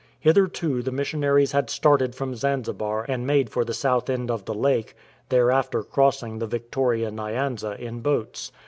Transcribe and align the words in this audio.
Hitherto 0.19 0.81
the 0.81 0.91
missionaries 0.91 1.51
had 1.51 1.69
started 1.69 2.15
from 2.15 2.33
Zanzibar 2.33 3.05
and 3.07 3.27
made 3.27 3.51
for 3.51 3.63
the 3.63 3.71
south 3.75 4.09
end 4.09 4.31
of 4.31 4.45
the 4.45 4.53
lake, 4.55 4.95
thereafter 5.29 5.83
crossing 5.83 6.39
the 6.39 6.47
Victoria 6.47 7.11
Nyanza 7.11 7.79
in 7.79 7.99
boats. 7.99 8.51